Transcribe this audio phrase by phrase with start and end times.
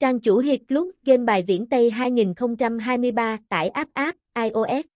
[0.00, 4.86] Trang chủ Hiệp Club Game bài viễn Tây 2023 tải app app iOS.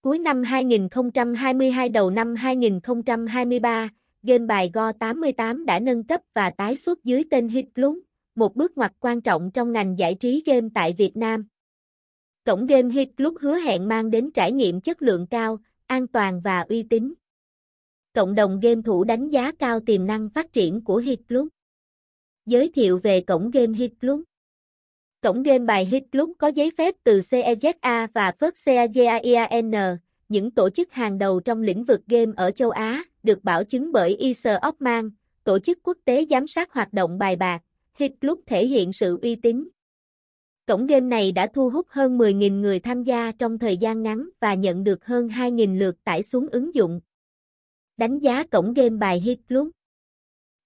[0.00, 3.88] Cuối năm 2022 đầu năm 2023,
[4.22, 7.98] game bài Go 88 đã nâng cấp và tái xuất dưới tên Hiệp Club,
[8.34, 11.46] một bước ngoặt quan trọng trong ngành giải trí game tại Việt Nam.
[12.44, 16.40] Cổng game Hiệp Club hứa hẹn mang đến trải nghiệm chất lượng cao, an toàn
[16.40, 17.14] và uy tín.
[18.14, 21.48] Cộng đồng game thủ đánh giá cao tiềm năng phát triển của Hiệp Club.
[22.46, 24.20] Giới thiệu về cổng game Hit Club.
[25.22, 29.96] Cổng game bài Hit Club có giấy phép từ CEZA và FIRST
[30.28, 33.92] những tổ chức hàng đầu trong lĩnh vực game ở châu Á, được bảo chứng
[33.92, 35.10] bởi Isar Opman,
[35.44, 37.62] tổ chức quốc tế giám sát hoạt động bài bạc.
[37.94, 39.68] Hit Club thể hiện sự uy tín.
[40.66, 44.28] Cổng game này đã thu hút hơn 10.000 người tham gia trong thời gian ngắn
[44.40, 47.00] và nhận được hơn 2.000 lượt tải xuống ứng dụng.
[47.96, 49.68] Đánh giá cổng game bài Hit Club.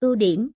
[0.00, 0.50] Ưu điểm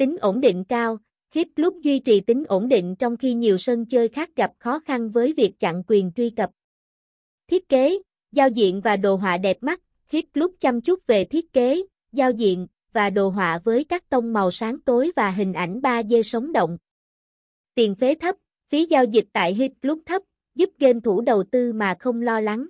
[0.00, 0.98] Tính ổn định cao,
[1.34, 4.78] Hit Club duy trì tính ổn định trong khi nhiều sân chơi khác gặp khó
[4.78, 6.50] khăn với việc chặn quyền truy cập.
[7.48, 7.98] Thiết kế,
[8.32, 12.30] giao diện và đồ họa đẹp mắt, Hit Club chăm chút về thiết kế, giao
[12.30, 16.52] diện và đồ họa với các tông màu sáng tối và hình ảnh 3D sống
[16.52, 16.78] động.
[17.74, 18.36] Tiền phế thấp,
[18.68, 20.22] phí giao dịch tại Hit Club thấp,
[20.54, 22.66] giúp game thủ đầu tư mà không lo lắng.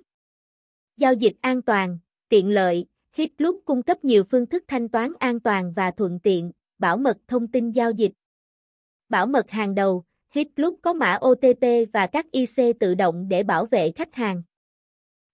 [0.97, 5.13] Giao dịch an toàn, tiện lợi, Hit Club cung cấp nhiều phương thức thanh toán
[5.19, 8.11] an toàn và thuận tiện, bảo mật thông tin giao dịch.
[9.09, 13.43] Bảo mật hàng đầu, Hit Club có mã OTP và các IC tự động để
[13.43, 14.43] bảo vệ khách hàng.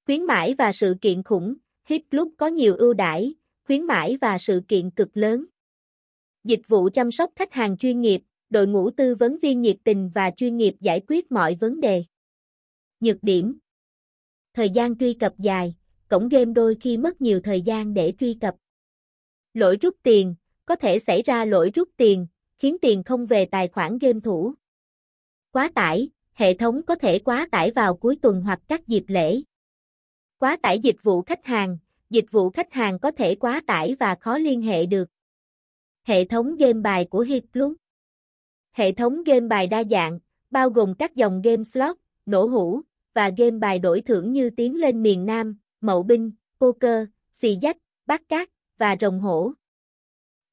[0.05, 1.53] Khuyến mãi và sự kiện khủng,
[1.85, 5.45] Hit Club có nhiều ưu đãi, khuyến mãi và sự kiện cực lớn.
[6.43, 10.09] Dịch vụ chăm sóc khách hàng chuyên nghiệp, đội ngũ tư vấn viên nhiệt tình
[10.13, 12.03] và chuyên nghiệp giải quyết mọi vấn đề.
[12.99, 13.57] Nhược điểm
[14.53, 15.75] Thời gian truy cập dài,
[16.07, 18.55] cổng game đôi khi mất nhiều thời gian để truy cập.
[19.53, 20.35] Lỗi rút tiền,
[20.67, 22.27] có thể xảy ra lỗi rút tiền,
[22.59, 24.53] khiến tiền không về tài khoản game thủ.
[25.51, 29.41] Quá tải, hệ thống có thể quá tải vào cuối tuần hoặc các dịp lễ.
[30.37, 31.77] Quá tải dịch vụ khách hàng,
[32.09, 35.09] dịch vụ khách hàng có thể quá tải và khó liên hệ được.
[36.03, 37.43] Hệ thống game bài của Hit
[38.71, 40.19] Hệ thống game bài đa dạng,
[40.49, 42.81] bao gồm các dòng game slot, nổ hũ,
[43.13, 47.77] và game bài đổi thưởng như Tiến lên miền Nam, Mậu Binh, Poker, Xì Dách,
[48.05, 49.53] Bát Cát, và Rồng Hổ.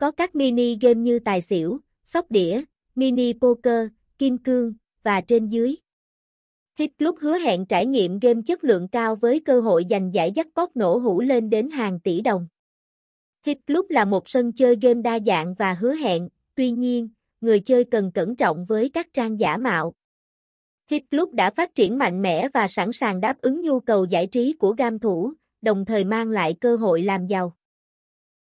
[0.05, 2.63] Có các mini game như Tài xỉu, Sóc đĩa,
[2.95, 3.87] Mini Poker,
[4.19, 5.77] Kim Cương, và trên dưới.
[6.79, 10.33] Hit Club hứa hẹn trải nghiệm game chất lượng cao với cơ hội giành giải
[10.33, 12.47] jackpot nổ hũ lên đến hàng tỷ đồng.
[13.47, 17.09] Hit Club là một sân chơi game đa dạng và hứa hẹn, tuy nhiên,
[17.41, 19.95] người chơi cần cẩn trọng với các trang giả mạo.
[20.91, 24.27] Hit Club đã phát triển mạnh mẽ và sẵn sàng đáp ứng nhu cầu giải
[24.27, 25.33] trí của gam thủ,
[25.63, 27.57] đồng thời mang lại cơ hội làm giàu.